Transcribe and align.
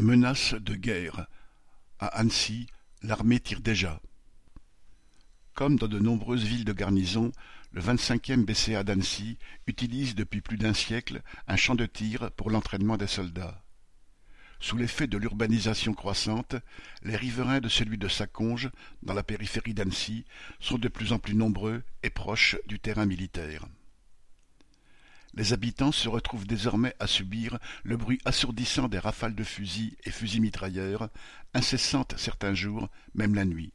Menace 0.00 0.54
de 0.54 0.74
guerre. 0.74 1.26
À 1.98 2.06
Annecy, 2.06 2.66
l'armée 3.02 3.38
tire 3.38 3.60
déjà. 3.60 4.00
Comme 5.52 5.76
dans 5.76 5.88
de 5.88 5.98
nombreuses 5.98 6.44
villes 6.44 6.64
de 6.64 6.72
garnison, 6.72 7.32
le 7.72 7.82
25e 7.82 8.46
BCA 8.46 8.82
d'Annecy 8.82 9.36
utilise 9.66 10.14
depuis 10.14 10.40
plus 10.40 10.56
d'un 10.56 10.72
siècle 10.72 11.20
un 11.46 11.56
champ 11.56 11.74
de 11.74 11.84
tir 11.84 12.30
pour 12.32 12.50
l'entraînement 12.50 12.96
des 12.96 13.06
soldats. 13.06 13.62
Sous 14.58 14.78
l'effet 14.78 15.06
de 15.06 15.18
l'urbanisation 15.18 15.92
croissante, 15.92 16.56
les 17.02 17.16
riverains 17.16 17.60
de 17.60 17.68
celui 17.68 17.98
de 17.98 18.08
Saconge, 18.08 18.70
dans 19.02 19.14
la 19.14 19.22
périphérie 19.22 19.74
d'Annecy, 19.74 20.24
sont 20.60 20.78
de 20.78 20.88
plus 20.88 21.12
en 21.12 21.18
plus 21.18 21.34
nombreux 21.34 21.82
et 22.02 22.10
proches 22.10 22.56
du 22.66 22.78
terrain 22.80 23.06
militaire 23.06 23.66
les 25.34 25.52
habitants 25.52 25.92
se 25.92 26.08
retrouvent 26.08 26.46
désormais 26.46 26.94
à 26.98 27.06
subir 27.06 27.58
le 27.84 27.96
bruit 27.96 28.20
assourdissant 28.24 28.88
des 28.88 28.98
rafales 28.98 29.34
de 29.34 29.44
fusils 29.44 29.96
et 30.04 30.10
fusils 30.10 30.40
mitrailleurs, 30.40 31.08
incessantes 31.54 32.14
certains 32.16 32.54
jours, 32.54 32.88
même 33.14 33.34
la 33.34 33.44
nuit. 33.44 33.72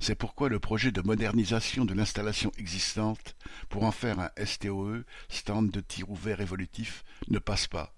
C'est 0.00 0.14
pourquoi 0.14 0.48
le 0.48 0.58
projet 0.58 0.92
de 0.92 1.02
modernisation 1.02 1.84
de 1.84 1.92
l'installation 1.92 2.50
existante 2.56 3.36
pour 3.68 3.84
en 3.84 3.92
faire 3.92 4.18
un 4.18 4.30
STOE, 4.44 5.04
stand 5.28 5.70
de 5.70 5.80
tir 5.80 6.10
ouvert 6.10 6.40
évolutif, 6.40 7.04
ne 7.28 7.38
passe 7.38 7.66
pas. 7.66 7.94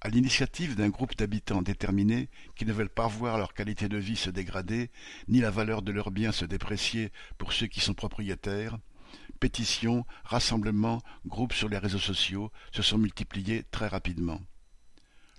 À 0.00 0.08
l'initiative 0.08 0.74
d'un 0.74 0.88
groupe 0.88 1.16
d'habitants 1.16 1.62
déterminés 1.62 2.28
qui 2.56 2.64
ne 2.64 2.72
veulent 2.72 2.88
pas 2.88 3.06
voir 3.06 3.38
leur 3.38 3.54
qualité 3.54 3.88
de 3.88 3.98
vie 3.98 4.16
se 4.16 4.30
dégrader, 4.30 4.90
ni 5.28 5.40
la 5.40 5.50
valeur 5.50 5.82
de 5.82 5.92
leurs 5.92 6.10
biens 6.10 6.32
se 6.32 6.44
déprécier 6.44 7.12
pour 7.38 7.52
ceux 7.52 7.66
qui 7.66 7.78
sont 7.80 7.94
propriétaires, 7.94 8.78
Pétitions, 9.42 10.06
rassemblements, 10.22 11.02
groupes 11.26 11.52
sur 11.52 11.68
les 11.68 11.76
réseaux 11.76 11.98
sociaux 11.98 12.52
se 12.70 12.80
sont 12.80 12.96
multipliés 12.96 13.64
très 13.72 13.88
rapidement. 13.88 14.40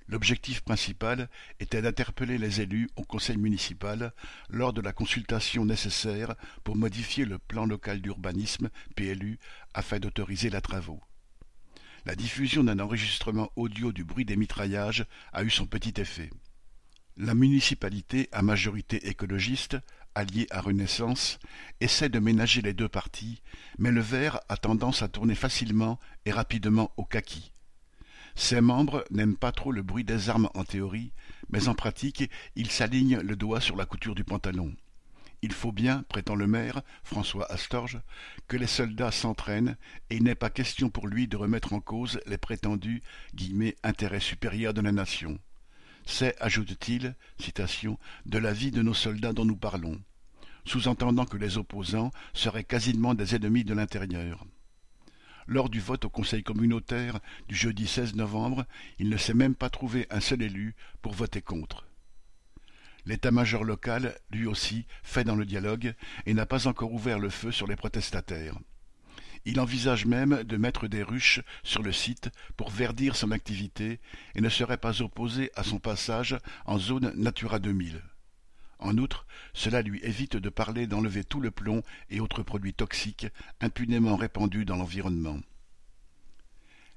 L'objectif 0.09 0.59
principal 0.59 1.29
était 1.61 1.81
d'interpeller 1.81 2.37
les 2.37 2.59
élus 2.59 2.89
au 2.97 3.05
conseil 3.05 3.37
municipal 3.37 4.11
lors 4.49 4.73
de 4.73 4.81
la 4.81 4.91
consultation 4.91 5.63
nécessaire 5.63 6.35
pour 6.65 6.75
modifier 6.75 7.23
le 7.23 7.39
plan 7.39 7.65
local 7.65 8.01
d'urbanisme 8.01 8.69
PLU 8.97 9.39
afin 9.73 9.99
d'autoriser 9.99 10.49
la 10.49 10.59
travaux. 10.59 10.99
La 12.05 12.17
diffusion 12.17 12.65
d'un 12.65 12.79
enregistrement 12.79 13.53
audio 13.55 13.93
du 13.93 14.03
bruit 14.03 14.25
des 14.25 14.35
mitraillages 14.35 15.05
a 15.31 15.45
eu 15.45 15.49
son 15.49 15.65
petit 15.65 15.93
effet. 16.01 16.29
La 17.17 17.35
municipalité 17.35 18.27
à 18.31 18.41
majorité 18.41 19.07
écologiste 19.07 19.77
allié 20.15 20.47
à 20.51 20.61
Renaissance, 20.61 21.39
essaie 21.79 22.09
de 22.09 22.19
ménager 22.19 22.61
les 22.61 22.73
deux 22.73 22.89
parties, 22.89 23.41
mais 23.77 23.91
le 23.91 24.01
verre 24.01 24.39
a 24.49 24.57
tendance 24.57 25.01
à 25.01 25.07
tourner 25.07 25.35
facilement 25.35 25.99
et 26.25 26.31
rapidement 26.31 26.91
au 26.97 27.05
kaki. 27.05 27.51
Ses 28.35 28.61
membres 28.61 29.05
n'aiment 29.11 29.37
pas 29.37 29.51
trop 29.51 29.71
le 29.71 29.83
bruit 29.83 30.03
des 30.03 30.29
armes 30.29 30.49
en 30.55 30.63
théorie, 30.63 31.11
mais 31.49 31.67
en 31.67 31.75
pratique, 31.75 32.29
ils 32.55 32.71
s'alignent 32.71 33.19
le 33.19 33.35
doigt 33.35 33.61
sur 33.61 33.75
la 33.75 33.85
couture 33.85 34.15
du 34.15 34.23
pantalon. 34.23 34.73
Il 35.43 35.51
faut 35.51 35.73
bien, 35.73 36.03
prétend 36.03 36.35
le 36.35 36.47
maire, 36.47 36.81
François 37.03 37.51
Astorge, 37.51 37.99
que 38.47 38.57
les 38.57 38.67
soldats 38.67 39.11
s'entraînent, 39.11 39.77
et 40.09 40.15
il 40.15 40.23
n'est 40.23 40.35
pas 40.35 40.49
question 40.49 40.89
pour 40.89 41.07
lui 41.07 41.27
de 41.27 41.37
remettre 41.37 41.73
en 41.73 41.81
cause 41.81 42.19
les 42.25 42.37
prétendus 42.37 43.03
guillemets, 43.35 43.75
intérêts 43.83 44.21
supérieurs 44.21 44.73
de 44.73 44.81
la 44.81 44.93
nation. 44.93 45.37
C'est, 46.05 46.35
ajoute-t-il, 46.41 47.15
citation, 47.39 47.97
de 48.25 48.37
la 48.37 48.53
vie 48.53 48.71
de 48.71 48.81
nos 48.81 48.93
soldats 48.93 49.33
dont 49.33 49.45
nous 49.45 49.55
parlons, 49.55 50.01
sous-entendant 50.65 51.25
que 51.25 51.37
les 51.37 51.57
opposants 51.57 52.11
seraient 52.33 52.63
quasiment 52.63 53.13
des 53.13 53.35
ennemis 53.35 53.63
de 53.63 53.73
l'intérieur. 53.73 54.45
Lors 55.47 55.69
du 55.69 55.79
vote 55.79 56.05
au 56.05 56.09
Conseil 56.09 56.43
communautaire 56.43 57.19
du 57.47 57.55
jeudi 57.55 57.87
16 57.87 58.15
novembre, 58.15 58.65
il 58.99 59.09
ne 59.09 59.17
s'est 59.17 59.33
même 59.33 59.55
pas 59.55 59.69
trouvé 59.69 60.07
un 60.09 60.21
seul 60.21 60.41
élu 60.41 60.75
pour 61.01 61.13
voter 61.13 61.41
contre. 61.41 61.85
L'état-major 63.05 63.65
local, 63.65 64.17
lui 64.31 64.45
aussi, 64.45 64.85
fait 65.03 65.25
dans 65.25 65.35
le 65.35 65.45
dialogue 65.45 65.93
et 66.25 66.33
n'a 66.33 66.45
pas 66.45 66.67
encore 66.67 66.93
ouvert 66.93 67.19
le 67.19 67.29
feu 67.29 67.51
sur 67.51 67.67
les 67.67 67.75
protestataires. 67.75 68.57
Il 69.45 69.59
envisage 69.59 70.05
même 70.05 70.43
de 70.43 70.57
mettre 70.57 70.87
des 70.87 71.03
ruches 71.03 71.41
sur 71.63 71.83
le 71.83 71.91
site 71.91 72.29
pour 72.55 72.69
verdir 72.69 73.15
son 73.15 73.31
activité 73.31 73.99
et 74.35 74.41
ne 74.41 74.49
serait 74.49 74.77
pas 74.77 75.01
opposé 75.01 75.51
à 75.55 75.63
son 75.63 75.79
passage 75.79 76.37
en 76.65 76.77
zone 76.77 77.11
Natura 77.15 77.59
2000. 77.59 78.01
En 78.79 78.97
outre, 78.97 79.25
cela 79.53 79.81
lui 79.81 79.99
évite 80.03 80.37
de 80.37 80.49
parler 80.49 80.87
d'enlever 80.87 81.23
tout 81.23 81.41
le 81.41 81.51
plomb 81.51 81.83
et 82.09 82.19
autres 82.19 82.43
produits 82.43 82.73
toxiques 82.73 83.27
impunément 83.61 84.15
répandus 84.15 84.65
dans 84.65 84.75
l'environnement. 84.77 85.39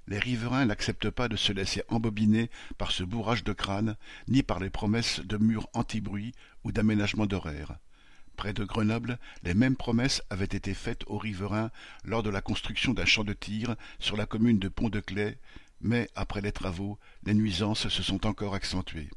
Les 0.08 0.18
riverains 0.20 0.66
n'acceptent 0.66 1.10
pas 1.10 1.28
de 1.28 1.36
se 1.36 1.52
laisser 1.52 1.82
embobiner 1.88 2.48
par 2.78 2.92
ce 2.92 3.02
bourrage 3.02 3.42
de 3.42 3.52
crâne, 3.52 3.96
ni 4.28 4.44
par 4.44 4.60
les 4.60 4.70
promesses 4.70 5.20
de 5.20 5.36
murs 5.36 5.68
anti-bruit 5.74 6.32
ou 6.62 6.70
d'aménagement 6.70 7.26
d'horaires. 7.26 7.78
Près 8.36 8.52
de 8.52 8.64
Grenoble, 8.64 9.18
les 9.42 9.54
mêmes 9.54 9.76
promesses 9.76 10.22
avaient 10.28 10.44
été 10.44 10.74
faites 10.74 11.04
aux 11.06 11.18
riverains 11.18 11.70
lors 12.04 12.22
de 12.22 12.30
la 12.30 12.42
construction 12.42 12.92
d'un 12.92 13.06
champ 13.06 13.24
de 13.24 13.32
tir 13.32 13.76
sur 13.98 14.16
la 14.16 14.26
commune 14.26 14.58
de 14.58 14.68
Pont-de-Clay, 14.68 15.38
mais 15.80 16.08
après 16.14 16.42
les 16.42 16.52
travaux, 16.52 16.98
les 17.24 17.34
nuisances 17.34 17.88
se 17.88 18.02
sont 18.02 18.26
encore 18.26 18.54
accentuées. 18.54 19.10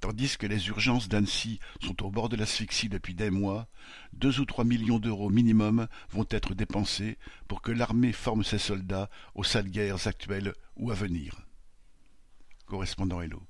Tandis 0.00 0.36
que 0.36 0.48
les 0.48 0.66
urgences 0.66 1.08
d'Annecy 1.08 1.60
sont 1.80 2.02
au 2.04 2.10
bord 2.10 2.28
de 2.28 2.34
l'asphyxie 2.34 2.88
depuis 2.88 3.14
des 3.14 3.30
mois, 3.30 3.68
deux 4.12 4.40
ou 4.40 4.44
trois 4.44 4.64
millions 4.64 4.98
d'euros 4.98 5.30
minimum 5.30 5.86
vont 6.10 6.26
être 6.28 6.54
dépensés 6.54 7.18
pour 7.46 7.62
que 7.62 7.70
l'armée 7.70 8.12
forme 8.12 8.42
ses 8.42 8.58
soldats 8.58 9.10
aux 9.36 9.44
sales 9.44 9.70
guerres 9.70 10.08
actuelles 10.08 10.54
ou 10.76 10.90
à 10.90 10.94
venir. 10.94 11.46
Correspondant 12.66 13.20
Hello. 13.20 13.40